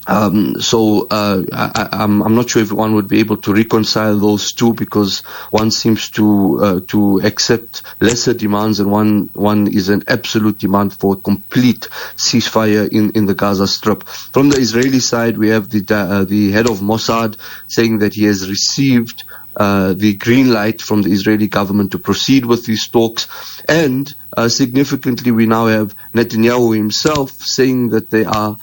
Um, 0.08 0.62
so 0.62 1.08
uh, 1.12 1.44
I, 1.52 2.04
am 2.04 2.34
not 2.34 2.50
sure 2.50 2.62
if 2.62 2.72
one 2.72 2.96
would 2.96 3.10
be 3.10 3.20
able 3.20 3.38
to 3.38 3.54
reconcile 3.54 4.18
those 4.18 4.54
two 4.54 4.74
because 4.74 5.20
one 5.52 5.70
seems 5.70 6.10
to 6.12 6.60
uh, 6.62 6.80
to 6.88 7.20
accept 7.20 7.84
lesser 8.00 8.34
demands 8.34 8.80
and 8.80 8.90
one 8.90 9.30
one 9.34 9.68
is 9.68 9.90
an 9.90 10.06
absolute 10.08 10.60
demand 10.60 10.94
for 10.94 11.18
complete 11.18 11.90
ceasefire 12.16 12.88
in, 12.90 13.12
in 13.12 13.26
the 13.26 13.36
Gaza 13.36 13.68
Strip. 13.68 14.08
From 14.08 14.50
the 14.50 14.58
Israeli 14.58 15.02
side, 15.02 15.38
we 15.38 15.50
have 15.50 15.70
the 15.70 15.84
uh, 15.94 16.24
the 16.24 16.52
head 16.52 16.70
of 16.70 16.80
Mossad 16.80 17.38
saying 17.68 17.98
that 18.00 18.14
he 18.14 18.24
has 18.24 18.48
received 18.48 19.26
uh, 19.58 19.94
the 19.94 20.14
green 20.14 20.54
light 20.54 20.82
from 20.82 21.02
the 21.02 21.12
Israeli 21.12 21.48
government 21.48 21.92
to 21.92 22.00
proceed 22.00 22.46
with 22.46 22.66
these 22.66 22.88
talks. 22.88 23.28
And 23.68 24.14
uh, 24.36 24.50
significantly, 24.50 25.32
we 25.32 25.48
now 25.48 25.66
have 25.66 25.96
Netanyahu 26.14 26.76
himself 26.76 27.32
saying 27.32 27.90
that 27.90 28.12
they 28.12 28.24
are 28.24 28.58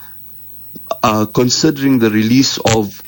uh, 1.02 1.26
considering 1.26 1.98
the 1.98 2.10
release 2.10 2.58
of 2.58 3.02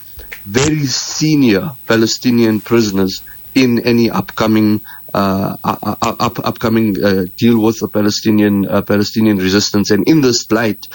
very 0.45 0.87
senior 0.87 1.73
Palestinian 1.87 2.61
prisoners 2.61 3.23
in 3.55 3.81
any 3.87 4.11
upcoming 4.11 4.81
uh, 5.15 5.57
up, 5.65 6.39
upcoming 6.45 7.03
uh, 7.03 7.25
deal 7.37 7.59
with 7.63 7.79
the 7.81 7.89
Palestinian 7.89 8.67
uh, 8.67 8.83
Palestinian 8.83 9.39
resistance. 9.39 9.91
And 9.91 10.07
in 10.09 10.21
this 10.21 10.51
light, 10.51 10.87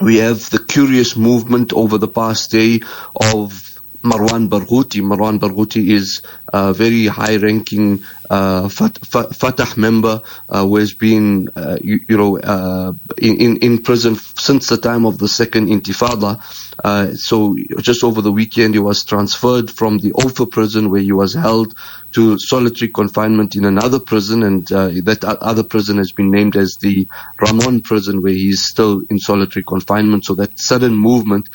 we 0.00 0.18
have 0.18 0.48
the 0.50 0.58
curious 0.58 1.16
movement 1.16 1.72
over 1.72 1.98
the 1.98 2.08
past 2.08 2.50
day 2.50 2.80
of 3.20 3.75
Marwan 4.02 4.48
Barghouti. 4.48 5.00
Marwan 5.02 5.38
Barghouti 5.38 5.90
is 5.90 6.22
a 6.52 6.72
very 6.72 7.06
high-ranking 7.06 8.04
uh, 8.30 8.68
Fatah 8.68 9.74
member 9.76 10.20
uh, 10.48 10.64
who 10.64 10.76
has 10.76 10.94
been, 10.94 11.48
uh, 11.54 11.78
you, 11.82 12.00
you, 12.08 12.16
know, 12.16 12.38
uh, 12.38 12.92
in, 13.18 13.58
in 13.58 13.82
prison 13.82 14.16
since 14.16 14.68
the 14.68 14.76
time 14.76 15.04
of 15.06 15.18
the 15.18 15.28
second 15.28 15.68
Intifada. 15.68 16.40
Uh, 16.82 17.14
so 17.14 17.56
just 17.80 18.04
over 18.04 18.20
the 18.20 18.32
weekend, 18.32 18.74
he 18.74 18.80
was 18.80 19.04
transferred 19.04 19.70
from 19.70 19.98
the 19.98 20.12
Ofer 20.12 20.46
prison 20.46 20.90
where 20.90 21.00
he 21.00 21.12
was 21.12 21.34
held 21.34 21.74
to 22.12 22.38
solitary 22.38 22.90
confinement 22.90 23.56
in 23.56 23.64
another 23.64 24.00
prison, 24.00 24.42
and 24.42 24.70
uh, 24.72 24.88
that 25.02 25.24
other 25.24 25.62
prison 25.62 25.98
has 25.98 26.12
been 26.12 26.30
named 26.30 26.56
as 26.56 26.76
the 26.76 27.06
Ramon 27.40 27.80
prison, 27.82 28.22
where 28.22 28.32
he 28.32 28.50
is 28.50 28.66
still 28.66 29.02
in 29.10 29.18
solitary 29.18 29.64
confinement. 29.64 30.24
So 30.24 30.34
that 30.34 30.58
sudden 30.58 30.94
movement 30.94 31.48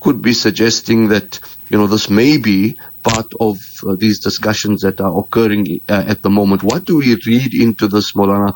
could 0.00 0.20
be 0.20 0.34
suggesting 0.34 1.08
that 1.08 1.40
you 1.70 1.78
know 1.78 1.86
this 1.86 2.10
may 2.10 2.36
be 2.36 2.76
part 3.04 3.30
of 3.38 3.58
uh, 3.86 3.94
these 3.94 4.18
discussions 4.20 4.80
that 4.80 5.00
are 5.00 5.18
occurring 5.18 5.80
uh, 5.88 6.04
at 6.08 6.22
the 6.22 6.30
moment. 6.30 6.62
What 6.62 6.84
do 6.84 6.96
we 6.96 7.14
read 7.26 7.54
into 7.54 7.86
this, 7.86 8.12
Molana? 8.14 8.54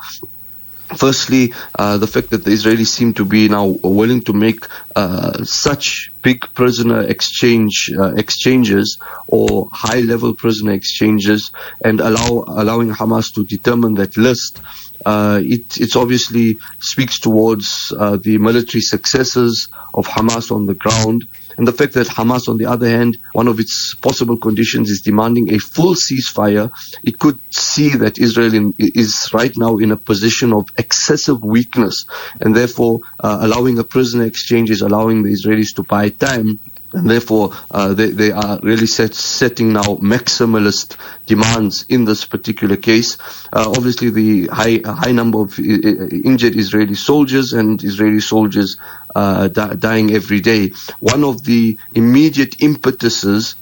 Firstly, 0.96 1.52
uh, 1.78 1.98
the 1.98 2.06
fact 2.06 2.30
that 2.30 2.44
the 2.44 2.50
Israelis 2.50 2.86
seem 2.86 3.12
to 3.14 3.24
be 3.26 3.46
now 3.48 3.66
willing 3.82 4.22
to 4.22 4.32
make 4.32 4.64
uh, 4.96 5.44
such 5.44 6.10
big 6.22 6.40
prisoner 6.54 7.02
exchange 7.02 7.90
uh, 7.94 8.14
exchanges 8.14 8.98
or 9.26 9.68
high-level 9.70 10.32
prisoner 10.34 10.72
exchanges, 10.72 11.52
and 11.84 12.00
allow 12.00 12.44
allowing 12.48 12.90
Hamas 12.90 13.34
to 13.34 13.44
determine 13.44 13.94
that 13.94 14.16
list. 14.16 14.62
Uh, 15.04 15.40
it 15.44 15.76
it's 15.78 15.94
obviously 15.94 16.58
speaks 16.80 17.20
towards 17.20 17.92
uh, 17.96 18.16
the 18.16 18.38
military 18.38 18.80
successes 18.80 19.68
of 19.92 20.06
Hamas 20.06 20.50
on 20.50 20.64
the 20.64 20.74
ground 20.74 21.26
and 21.58 21.66
the 21.66 21.72
fact 21.72 21.94
that 21.94 22.06
Hamas, 22.06 22.48
on 22.48 22.56
the 22.56 22.66
other 22.66 22.88
hand, 22.88 23.18
one 23.32 23.48
of 23.48 23.58
its 23.58 23.94
possible 23.94 24.36
conditions 24.36 24.90
is 24.90 25.00
demanding 25.00 25.52
a 25.52 25.58
full 25.58 25.94
ceasefire, 25.94 26.70
it 27.02 27.18
could 27.18 27.38
see 27.52 27.90
that 27.96 28.18
Israel 28.18 28.54
in, 28.54 28.74
is 28.78 29.30
right 29.34 29.52
now 29.56 29.78
in 29.78 29.90
a 29.90 29.96
position 29.96 30.52
of 30.52 30.68
excessive 30.78 31.42
weakness, 31.42 32.06
and 32.40 32.54
therefore 32.54 33.00
uh, 33.20 33.38
allowing 33.40 33.78
a 33.78 33.84
prisoner 33.84 34.24
exchange 34.24 34.70
is 34.70 34.82
allowing 34.82 35.24
the 35.24 35.32
Israelis 35.32 35.74
to 35.74 35.82
buy 35.82 36.08
time 36.10 36.60
and 36.92 37.10
therefore, 37.10 37.52
uh, 37.70 37.92
they, 37.92 38.10
they 38.10 38.32
are 38.32 38.58
really 38.62 38.86
set, 38.86 39.14
setting 39.14 39.72
now 39.74 39.96
maximalist 39.96 40.96
demands 41.26 41.84
in 41.88 42.04
this 42.04 42.24
particular 42.24 42.76
case. 42.76 43.18
Uh, 43.52 43.72
obviously, 43.76 44.10
the 44.10 44.46
high, 44.46 44.80
high 44.84 45.12
number 45.12 45.40
of 45.40 45.58
uh, 45.58 45.62
injured 45.62 46.56
Israeli 46.56 46.94
soldiers 46.94 47.52
and 47.52 47.82
Israeli 47.84 48.20
soldiers 48.20 48.78
uh, 49.14 49.48
di- 49.48 49.74
dying 49.74 50.12
every 50.12 50.40
day. 50.40 50.70
One 51.00 51.24
of 51.24 51.44
the 51.44 51.78
immediate 51.94 52.62
impetuses 52.62 53.56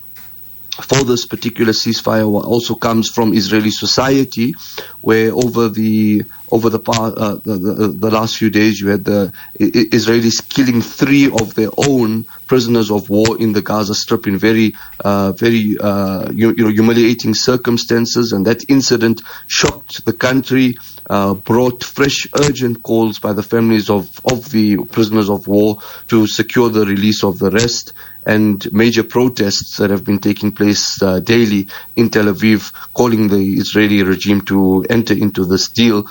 for 0.82 1.04
this 1.04 1.26
particular 1.26 1.72
ceasefire 1.72 2.26
also 2.44 2.74
comes 2.74 3.08
from 3.08 3.32
Israeli 3.32 3.70
society, 3.70 4.54
where 5.00 5.32
over 5.32 5.68
the 5.68 6.24
over 6.50 6.70
the, 6.70 6.78
uh, 6.88 7.34
the, 7.42 7.56
the, 7.56 7.88
the, 7.88 8.10
last 8.10 8.36
few 8.36 8.50
days 8.50 8.80
you 8.80 8.88
had 8.88 9.04
the 9.04 9.32
Israelis 9.58 10.48
killing 10.48 10.80
three 10.80 11.26
of 11.26 11.54
their 11.54 11.70
own 11.76 12.24
prisoners 12.46 12.90
of 12.90 13.10
war 13.10 13.40
in 13.40 13.52
the 13.52 13.62
Gaza 13.62 13.94
Strip 13.94 14.26
in 14.28 14.38
very 14.38 14.74
uh, 15.00 15.32
very 15.32 15.76
uh, 15.78 16.30
you, 16.30 16.54
you, 16.56 16.64
know 16.64 16.70
humiliating 16.70 17.34
circumstances, 17.34 18.32
and 18.32 18.46
that 18.46 18.68
incident 18.68 19.22
shocked 19.46 20.04
the 20.04 20.12
country. 20.12 20.78
Uh, 21.08 21.34
brought 21.34 21.84
fresh 21.84 22.26
urgent 22.40 22.82
calls 22.82 23.20
by 23.20 23.32
the 23.32 23.42
families 23.42 23.88
of, 23.88 24.20
of 24.24 24.50
the 24.50 24.76
prisoners 24.86 25.30
of 25.30 25.46
war 25.46 25.78
to 26.08 26.26
secure 26.26 26.68
the 26.68 26.84
release 26.84 27.22
of 27.22 27.38
the 27.38 27.50
rest 27.50 27.92
and 28.26 28.70
major 28.72 29.04
protests 29.04 29.76
that 29.76 29.90
have 29.90 30.04
been 30.04 30.18
taking 30.18 30.50
place 30.50 31.00
uh, 31.00 31.20
daily 31.20 31.68
in 31.94 32.10
Tel 32.10 32.24
Aviv, 32.24 32.72
calling 32.92 33.28
the 33.28 33.54
Israeli 33.54 34.02
regime 34.02 34.40
to 34.40 34.84
enter 34.90 35.14
into 35.14 35.44
this 35.44 35.68
deal. 35.68 36.06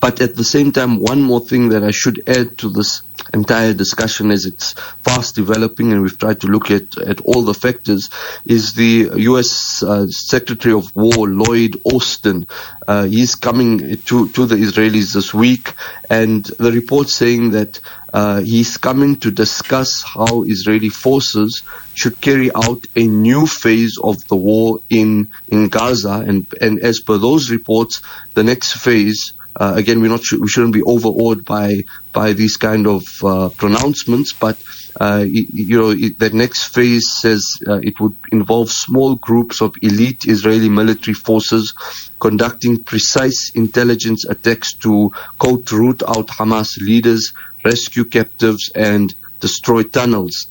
But 0.00 0.22
at 0.22 0.34
the 0.34 0.44
same 0.44 0.72
time, 0.72 0.98
one 0.98 1.20
more 1.20 1.40
thing 1.40 1.68
that 1.70 1.84
I 1.84 1.90
should 1.90 2.26
add 2.26 2.56
to 2.58 2.70
this 2.70 3.02
entire 3.32 3.74
discussion 3.74 4.30
as 4.30 4.46
it's 4.46 4.72
fast 5.04 5.34
developing 5.34 5.92
and 5.92 6.02
we've 6.02 6.18
tried 6.18 6.40
to 6.40 6.46
look 6.46 6.70
at, 6.70 6.98
at 6.98 7.20
all 7.22 7.42
the 7.42 7.54
factors 7.54 8.10
is 8.44 8.74
the 8.74 9.10
U.S. 9.16 9.82
Uh, 9.82 10.06
Secretary 10.08 10.74
of 10.74 10.94
War, 10.96 11.28
Lloyd 11.28 11.76
Austin. 11.84 12.46
Uh, 12.86 13.04
he's 13.04 13.34
coming 13.34 13.96
to, 13.98 14.28
to 14.30 14.46
the 14.46 14.56
Israelis 14.56 15.14
this 15.14 15.32
week 15.32 15.74
and 16.08 16.44
the 16.44 16.72
report 16.72 17.08
saying 17.08 17.52
that 17.52 17.80
uh, 18.12 18.40
he's 18.40 18.76
coming 18.76 19.16
to 19.16 19.30
discuss 19.30 20.02
how 20.02 20.42
Israeli 20.44 20.88
forces 20.88 21.62
should 21.94 22.20
carry 22.20 22.50
out 22.54 22.84
a 22.96 23.06
new 23.06 23.46
phase 23.46 23.98
of 24.02 24.26
the 24.28 24.36
war 24.36 24.80
in, 24.88 25.28
in 25.48 25.68
Gaza. 25.68 26.24
And, 26.26 26.46
and 26.60 26.80
as 26.80 27.00
per 27.00 27.18
those 27.18 27.50
reports, 27.50 28.02
the 28.34 28.42
next 28.42 28.72
phase 28.72 29.32
uh, 29.56 29.74
again, 29.76 30.00
we're 30.00 30.08
not 30.08 30.22
we 30.38 30.48
shouldn't 30.48 30.74
be 30.74 30.82
overawed 30.82 31.44
by 31.44 31.82
by 32.12 32.32
these 32.32 32.56
kind 32.56 32.86
of 32.86 33.02
uh, 33.24 33.48
pronouncements, 33.50 34.32
but 34.32 34.58
uh, 35.00 35.24
you 35.26 35.78
know 35.78 35.90
it, 35.90 36.18
the 36.18 36.30
next 36.30 36.74
phase 36.74 37.10
says 37.20 37.44
uh, 37.66 37.80
it 37.82 37.98
would 38.00 38.14
involve 38.30 38.70
small 38.70 39.16
groups 39.16 39.60
of 39.60 39.74
elite 39.82 40.24
Israeli 40.26 40.68
military 40.68 41.14
forces 41.14 41.74
conducting 42.20 42.82
precise 42.82 43.52
intelligence 43.54 44.24
attacks 44.24 44.74
to 44.74 45.10
quote 45.38 45.70
root 45.72 46.02
out 46.06 46.28
Hamas 46.28 46.80
leaders, 46.80 47.32
rescue 47.64 48.04
captives, 48.04 48.70
and 48.74 49.14
destroy 49.40 49.82
tunnels. 49.82 50.46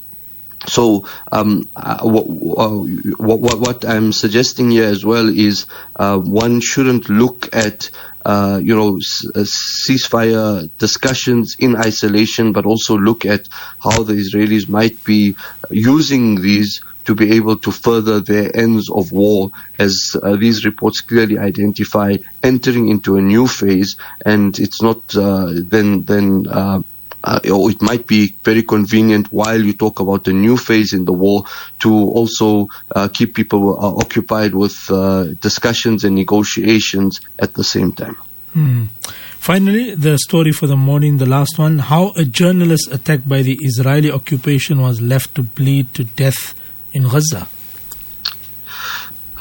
So 0.67 1.07
um, 1.31 1.69
uh, 1.75 2.01
what, 2.01 2.27
what, 2.27 3.59
what, 3.59 3.85
I'm 3.85 4.11
suggesting 4.11 4.71
here 4.71 4.85
as 4.85 5.05
well 5.05 5.29
is 5.29 5.67
uh, 5.95 6.17
one 6.17 6.59
shouldn't 6.59 7.09
look 7.09 7.55
at 7.55 7.89
uh, 8.25 8.59
you 8.61 8.75
know, 8.75 8.97
uh, 8.97 9.45
ceasefire 9.45 10.69
discussions 10.77 11.55
in 11.59 11.75
isolation, 11.75 12.51
but 12.51 12.65
also 12.65 12.97
look 12.97 13.25
at 13.25 13.47
how 13.81 14.03
the 14.03 14.13
Israelis 14.13 14.67
might 14.67 15.03
be 15.03 15.35
using 15.69 16.41
these 16.41 16.83
to 17.05 17.15
be 17.15 17.31
able 17.31 17.57
to 17.57 17.71
further 17.71 18.19
their 18.19 18.55
ends 18.55 18.89
of 18.89 19.11
war, 19.11 19.49
as 19.79 20.15
uh, 20.21 20.35
these 20.35 20.65
reports 20.65 21.01
clearly 21.01 21.39
identify 21.39 22.17
entering 22.43 22.89
into 22.89 23.17
a 23.17 23.21
new 23.21 23.47
phase, 23.47 23.95
and 24.25 24.59
it's 24.59 24.81
not 24.81 24.99
uh, 25.15 25.47
then 25.51 26.03
then. 26.03 26.83
Uh, 27.21 27.39
or 27.51 27.69
it 27.69 27.81
might 27.81 28.07
be 28.07 28.33
very 28.43 28.63
convenient 28.63 29.27
while 29.31 29.61
you 29.61 29.73
talk 29.73 29.99
about 29.99 30.23
the 30.23 30.31
new 30.31 30.55
phase 30.55 30.93
in 30.93 31.03
the 31.03 31.11
war 31.11 31.43
to 31.79 31.91
also 31.91 32.67
uh, 32.95 33.09
keep 33.13 33.35
people 33.35 33.77
uh, 33.77 33.97
occupied 33.97 34.55
with 34.55 34.89
uh, 34.89 35.25
discussions 35.41 36.05
and 36.05 36.15
negotiations 36.15 37.19
at 37.37 37.53
the 37.55 37.63
same 37.63 37.91
time. 37.91 38.15
Hmm. 38.53 38.85
Finally, 39.37 39.95
the 39.95 40.17
story 40.17 40.51
for 40.51 40.67
the 40.67 40.75
morning, 40.75 41.17
the 41.17 41.25
last 41.25 41.59
one 41.59 41.79
how 41.79 42.11
a 42.15 42.23
journalist 42.23 42.89
attacked 42.91 43.27
by 43.27 43.41
the 43.41 43.57
Israeli 43.61 44.11
occupation 44.11 44.81
was 44.81 45.01
left 45.01 45.35
to 45.35 45.43
bleed 45.43 45.93
to 45.93 46.03
death 46.03 46.53
in 46.93 47.03
Gaza. 47.03 47.47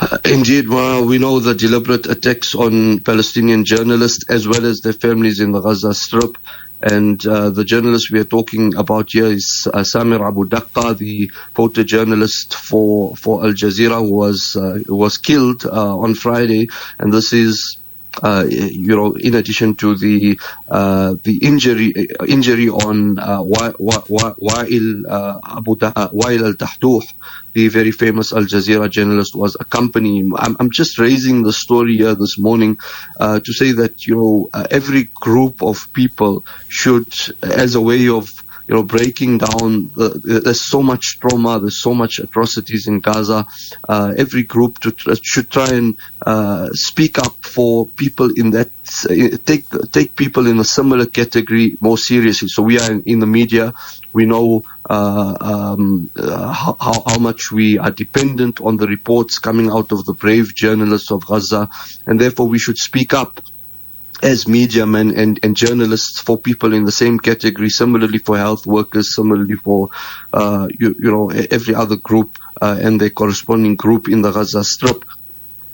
Uh, 0.00 0.18
indeed, 0.24 0.68
well, 0.68 1.04
we 1.04 1.18
know 1.18 1.40
the 1.40 1.54
deliberate 1.54 2.06
attacks 2.06 2.54
on 2.54 3.00
Palestinian 3.00 3.64
journalists 3.64 4.24
as 4.28 4.46
well 4.46 4.64
as 4.64 4.80
their 4.80 4.92
families 4.92 5.40
in 5.40 5.50
the 5.50 5.60
Gaza 5.60 5.92
Strip 5.92 6.38
and 6.82 7.24
uh, 7.26 7.50
the 7.50 7.64
journalist 7.64 8.10
we 8.10 8.20
are 8.20 8.24
talking 8.24 8.74
about 8.76 9.10
here 9.10 9.26
is 9.26 9.68
uh, 9.72 9.78
Samir 9.80 10.26
Abu 10.26 10.46
Daqqa, 10.46 10.96
the 10.96 11.28
photojournalist 11.54 12.54
for, 12.54 13.16
for 13.16 13.44
Al 13.44 13.52
Jazeera, 13.52 13.98
who 13.98 14.12
was, 14.12 14.56
uh, 14.56 14.78
was 14.88 15.18
killed 15.18 15.66
uh, 15.66 15.98
on 15.98 16.14
Friday. 16.14 16.68
And 16.98 17.12
this 17.12 17.32
is 17.32 17.78
uh, 18.22 18.44
you 18.48 18.96
know, 18.96 19.14
in 19.14 19.34
addition 19.34 19.74
to 19.76 19.94
the 19.96 20.38
uh, 20.68 21.14
the 21.22 21.38
injury 21.38 22.08
injury 22.26 22.68
on 22.68 23.18
uh, 23.18 23.40
Wael 23.40 25.04
uh, 25.08 25.40
Abu 25.56 25.72
uh, 25.72 26.08
Wael 26.08 26.42
Al 26.46 26.54
Dahdouh, 26.54 27.02
the 27.52 27.68
very 27.68 27.92
famous 27.92 28.32
Al 28.32 28.42
Jazeera 28.42 28.90
journalist, 28.90 29.34
was 29.34 29.56
accompanying. 29.60 30.32
I'm, 30.36 30.56
I'm 30.58 30.70
just 30.70 30.98
raising 30.98 31.42
the 31.42 31.52
story 31.52 31.96
here 31.96 32.14
this 32.14 32.38
morning 32.38 32.78
uh, 33.20 33.40
to 33.40 33.52
say 33.52 33.72
that 33.72 34.06
you 34.06 34.16
know 34.16 34.50
uh, 34.52 34.66
every 34.70 35.04
group 35.14 35.62
of 35.62 35.92
people 35.92 36.44
should, 36.68 37.12
as 37.42 37.74
a 37.74 37.80
way 37.80 38.08
of 38.08 38.28
you 38.68 38.74
know, 38.74 38.82
breaking 38.82 39.38
down. 39.38 39.90
Uh, 39.98 40.10
there's 40.22 40.64
so 40.66 40.82
much 40.82 41.18
trauma. 41.20 41.58
There's 41.58 41.80
so 41.80 41.94
much 41.94 42.18
atrocities 42.18 42.86
in 42.86 43.00
Gaza. 43.00 43.46
Uh, 43.88 44.12
every 44.16 44.42
group 44.42 44.78
to, 44.80 44.94
uh, 45.10 45.16
should 45.22 45.50
try 45.50 45.70
and 45.70 45.96
uh, 46.24 46.68
speak 46.72 47.18
up 47.18 47.34
for 47.40 47.86
people 47.86 48.30
in 48.36 48.50
that. 48.50 48.68
Uh, 49.08 49.36
take 49.44 49.66
take 49.90 50.16
people 50.16 50.46
in 50.46 50.58
a 50.58 50.64
similar 50.64 51.06
category 51.06 51.78
more 51.80 51.96
seriously. 51.96 52.48
So 52.48 52.62
we 52.62 52.78
are 52.78 52.92
in, 52.92 53.02
in 53.04 53.20
the 53.20 53.26
media. 53.26 53.72
We 54.12 54.26
know 54.26 54.64
uh, 54.88 55.36
um, 55.40 56.10
how, 56.16 56.76
how 56.78 57.18
much 57.18 57.50
we 57.52 57.78
are 57.78 57.90
dependent 57.90 58.60
on 58.60 58.76
the 58.76 58.86
reports 58.86 59.38
coming 59.38 59.70
out 59.70 59.92
of 59.92 60.04
the 60.04 60.14
brave 60.14 60.54
journalists 60.54 61.10
of 61.10 61.26
Gaza, 61.26 61.70
and 62.06 62.20
therefore 62.20 62.48
we 62.48 62.58
should 62.58 62.78
speak 62.78 63.14
up 63.14 63.40
as 64.22 64.48
media 64.48 64.86
men 64.86 65.16
and, 65.16 65.38
and 65.42 65.56
journalists 65.56 66.20
for 66.20 66.36
people 66.36 66.72
in 66.74 66.84
the 66.84 66.92
same 66.92 67.18
category, 67.18 67.70
similarly 67.70 68.18
for 68.18 68.36
health 68.36 68.66
workers, 68.66 69.14
similarly 69.14 69.54
for, 69.54 69.88
uh, 70.32 70.68
you, 70.76 70.94
you 70.98 71.10
know, 71.10 71.30
every 71.30 71.74
other 71.74 71.96
group, 71.96 72.36
uh, 72.60 72.78
and 72.80 73.00
their 73.00 73.10
corresponding 73.10 73.76
group 73.76 74.08
in 74.08 74.22
the 74.22 74.32
Gaza 74.32 74.64
Strip. 74.64 75.04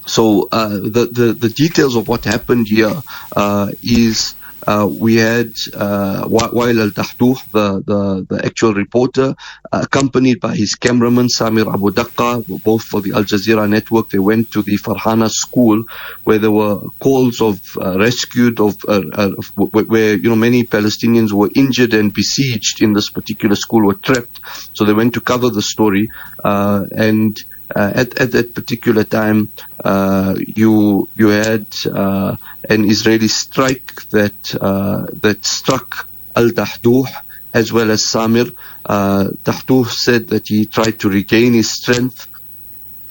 So, 0.06 0.48
uh, 0.52 0.68
the, 0.68 1.08
the, 1.10 1.32
the 1.32 1.48
details 1.48 1.96
of 1.96 2.08
what 2.08 2.24
happened 2.24 2.68
here, 2.68 2.92
uh, 3.34 3.72
is, 3.82 4.34
uh, 4.66 4.88
we 4.90 5.16
had 5.16 5.52
uh, 5.74 6.24
Wael 6.26 6.80
Al 6.80 6.90
Dahdouh, 6.90 7.50
the, 7.50 7.82
the, 7.84 8.26
the 8.28 8.44
actual 8.44 8.74
reporter, 8.74 9.34
accompanied 9.72 10.40
by 10.40 10.54
his 10.54 10.74
cameraman 10.74 11.28
Samir 11.28 11.72
Abu 11.72 11.90
Daqqa, 11.90 12.62
both 12.62 12.82
for 12.84 13.00
the 13.00 13.12
Al 13.12 13.24
Jazeera 13.24 13.68
network. 13.68 14.10
They 14.10 14.18
went 14.18 14.50
to 14.52 14.62
the 14.62 14.76
Farhana 14.76 15.30
school 15.30 15.84
where 16.24 16.38
there 16.38 16.50
were 16.50 16.80
calls 17.00 17.40
of 17.40 17.60
uh, 17.80 17.98
rescued, 17.98 18.60
of, 18.60 18.76
uh, 18.86 19.02
uh, 19.12 19.30
where 19.70 20.14
you 20.14 20.28
know 20.28 20.36
many 20.36 20.64
Palestinians 20.64 21.32
were 21.32 21.50
injured 21.54 21.94
and 21.94 22.12
besieged 22.12 22.82
in 22.82 22.92
this 22.92 23.10
particular 23.10 23.56
school, 23.56 23.86
were 23.86 23.94
trapped. 23.94 24.40
So 24.72 24.84
they 24.84 24.92
went 24.92 25.14
to 25.14 25.20
cover 25.20 25.50
the 25.50 25.62
story 25.62 26.10
and. 26.42 27.38
Uh, 27.74 27.90
at, 27.94 28.18
at 28.20 28.30
that 28.32 28.54
particular 28.54 29.04
time, 29.04 29.48
uh, 29.84 30.36
you 30.38 31.08
you 31.16 31.28
had 31.28 31.66
uh, 31.90 32.36
an 32.70 32.84
Israeli 32.84 33.28
strike 33.28 34.08
that 34.10 34.54
uh, 34.60 35.06
that 35.22 35.44
struck 35.44 36.08
Al 36.36 36.50
Dahdouh 36.50 37.08
as 37.52 37.72
well 37.72 37.90
as 37.90 38.04
Samir. 38.04 38.54
Uh, 38.84 39.30
said 39.86 40.28
that 40.28 40.48
he 40.48 40.66
tried 40.66 41.00
to 41.00 41.08
regain 41.08 41.54
his 41.54 41.70
strength 41.70 42.28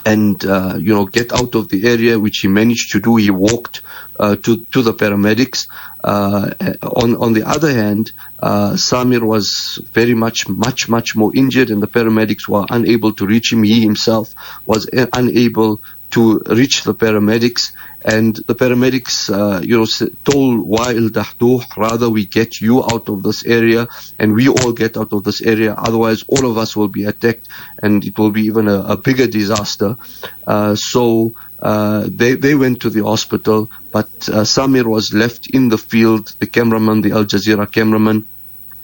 and 0.06 0.46
uh, 0.46 0.76
you 0.78 0.94
know 0.94 1.06
get 1.06 1.32
out 1.34 1.56
of 1.56 1.70
the 1.70 1.88
area, 1.88 2.20
which 2.20 2.40
he 2.40 2.48
managed 2.48 2.92
to 2.92 3.00
do. 3.00 3.16
He 3.16 3.32
walked 3.32 3.82
uh, 4.20 4.36
to 4.36 4.66
to 4.72 4.82
the 4.82 4.94
paramedics. 4.94 5.68
Uh, 6.04 6.52
on 6.82 7.16
on 7.16 7.34
the 7.34 7.44
other 7.48 7.72
hand, 7.74 8.12
uh, 8.40 8.72
Samir 8.74 9.22
was 9.22 9.80
very 9.94 10.14
much 10.14 10.48
much 10.48 10.90
much 10.90 11.16
more 11.16 11.32
injured, 11.36 11.70
and 11.70 11.82
the 11.82 11.88
paramedics 11.88 12.48
were 12.48 12.66
unable 12.70 13.14
to 13.14 13.26
reach 13.26 13.54
him. 13.54 13.64
He 13.64 13.82
himself 13.82 14.34
was 14.66 14.90
unable 14.94 15.82
to 16.12 16.40
reach 16.46 16.84
the 16.84 16.94
paramedics, 16.94 17.72
and 18.06 18.36
the 18.36 18.54
paramedics, 18.54 19.32
uh, 19.34 19.62
you 19.62 19.78
know, 19.78 19.88
told 20.24 20.68
Wael 20.68 21.10
Dahdouh, 21.10 21.66
rather 21.76 22.08
we 22.08 22.26
get 22.26 22.62
you 22.62 22.84
out 22.84 23.10
of 23.10 23.24
this 23.24 23.44
area, 23.46 23.88
and 24.20 24.36
we 24.36 24.48
all 24.48 24.74
get 24.74 24.96
out 24.96 25.12
of 25.12 25.24
this 25.24 25.42
area. 25.42 25.74
Otherwise, 25.74 26.24
all 26.28 26.46
of 26.46 26.58
us 26.60 26.76
will 26.76 26.88
be 26.88 27.06
attacked, 27.06 27.48
and 27.82 28.06
it 28.06 28.16
will 28.20 28.30
be 28.30 28.44
even 28.44 28.68
a, 28.68 28.80
a 28.94 28.98
bigger 28.98 29.28
disaster. 29.28 29.98
Uh, 30.46 30.76
so. 30.76 31.34
Uh, 31.64 32.10
they 32.10 32.36
they 32.36 32.56
went 32.56 32.82
to 32.82 32.90
the 32.90 33.02
hospital, 33.04 33.72
but 33.94 34.10
uh, 34.28 34.44
Samir 34.44 34.86
was 34.86 35.14
left 35.14 35.50
in 35.50 35.70
the 35.70 35.78
field. 35.78 36.36
The 36.40 36.46
cameraman, 36.46 37.02
the 37.02 37.14
Al 37.14 37.24
Jazeera 37.24 37.72
cameraman, 37.72 38.26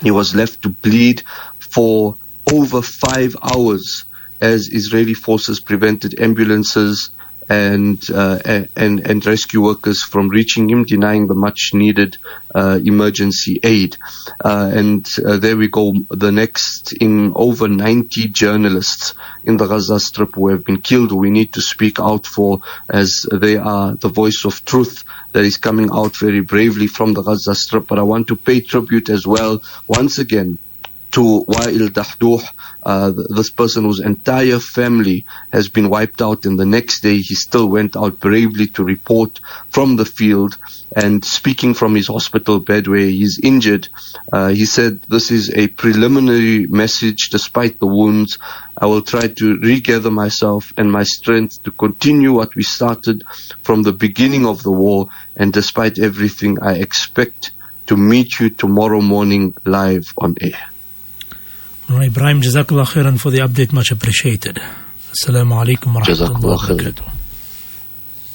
he 0.01 0.11
was 0.11 0.33
left 0.33 0.61
to 0.61 0.69
bleed 0.69 1.23
for 1.59 2.15
over 2.49 2.81
five 2.81 3.35
hours 3.43 4.05
as 4.39 4.69
Israeli 4.69 5.13
forces 5.13 5.59
prevented 5.59 6.21
ambulances 6.21 7.11
and 7.49 7.99
uh, 8.11 8.39
and 8.75 8.99
and 9.07 9.25
rescue 9.25 9.61
workers 9.61 10.03
from 10.03 10.29
reaching 10.29 10.69
him, 10.69 10.83
denying 10.83 11.25
the 11.25 11.33
much 11.33 11.71
needed 11.73 12.17
uh, 12.53 12.79
emergency 12.83 13.59
aid. 13.63 13.97
Uh, 14.43 14.71
and 14.73 15.05
there 15.05 15.57
we 15.57 15.67
go. 15.67 15.93
The 16.09 16.31
next 16.31 16.93
in 16.93 17.33
over 17.35 17.67
90 17.67 18.27
journalists 18.29 19.15
in 19.43 19.57
the 19.57 19.67
Gaza 19.67 19.99
Strip 19.99 20.35
who 20.35 20.49
have 20.49 20.63
been 20.63 20.81
killed. 20.81 21.11
We 21.11 21.31
need 21.31 21.53
to 21.53 21.61
speak 21.61 21.99
out 21.99 22.27
for 22.27 22.59
as 22.87 23.25
they 23.31 23.57
are 23.57 23.95
the 23.95 24.09
voice 24.09 24.45
of 24.45 24.63
truth 24.63 25.03
that 25.31 25.43
is 25.43 25.57
coming 25.57 25.89
out 25.91 26.15
very 26.17 26.41
bravely 26.41 26.87
from 26.87 27.13
the 27.13 27.23
Gaza 27.23 27.55
Strip. 27.55 27.87
But 27.87 27.99
I 27.99 28.03
want 28.03 28.27
to 28.27 28.35
pay 28.35 28.61
tribute 28.61 29.09
as 29.09 29.25
well 29.25 29.61
once 29.87 30.19
again 30.19 30.59
to 31.11 31.43
Wael 31.47 31.89
Dahdouh, 31.89 32.43
uh, 32.83 33.11
this 33.29 33.49
person 33.49 33.83
whose 33.83 33.99
entire 33.99 34.59
family 34.59 35.25
has 35.51 35.67
been 35.67 35.89
wiped 35.89 36.21
out. 36.21 36.45
And 36.45 36.59
the 36.59 36.65
next 36.65 37.01
day, 37.01 37.17
he 37.17 37.35
still 37.35 37.67
went 37.67 37.95
out 37.95 38.19
bravely 38.19 38.67
to 38.67 38.83
report 38.83 39.39
from 39.69 39.95
the 39.95 40.05
field. 40.05 40.57
And 40.95 41.23
speaking 41.23 41.73
from 41.73 41.95
his 41.95 42.07
hospital 42.07 42.59
bed 42.59 42.87
where 42.87 42.99
he's 42.99 43.39
injured, 43.41 43.89
uh, 44.31 44.49
he 44.49 44.65
said, 44.65 45.01
This 45.03 45.31
is 45.31 45.51
a 45.53 45.67
preliminary 45.67 46.67
message 46.67 47.29
despite 47.29 47.79
the 47.79 47.87
wounds. 47.87 48.37
I 48.77 48.85
will 48.85 49.01
try 49.01 49.27
to 49.27 49.57
regather 49.57 50.11
myself 50.11 50.73
and 50.77 50.91
my 50.91 51.03
strength 51.03 51.63
to 51.63 51.71
continue 51.71 52.33
what 52.33 52.55
we 52.55 52.63
started 52.63 53.23
from 53.61 53.83
the 53.83 53.93
beginning 53.93 54.45
of 54.45 54.63
the 54.63 54.71
war. 54.71 55.09
And 55.35 55.51
despite 55.53 55.99
everything, 55.99 56.59
I 56.61 56.75
expect 56.75 57.51
to 57.87 57.97
meet 57.97 58.39
you 58.39 58.51
tomorrow 58.51 59.01
morning 59.01 59.55
live 59.65 60.13
on 60.17 60.35
air. 60.41 60.69
Right, 61.89 62.05
Ebrahim, 62.05 62.39
Jazakallah 62.39 62.85
khairan 62.85 63.19
for 63.19 63.31
the 63.31 63.39
update, 63.39 63.73
much 63.73 63.89
appreciated. 63.91 64.61
Assalamu 65.09 65.57
alaikum 65.57 65.95
wa 65.95 66.01
rahmatullahi 66.01 66.43
wa 66.43 66.57
barakatuh. 66.57 67.11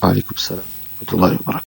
Alaikum 0.02 0.36
salam 0.36 0.64
wa 0.64 1.06
rahmatullahi 1.06 1.38
wa 1.38 1.52
barakatuh. 1.52 1.62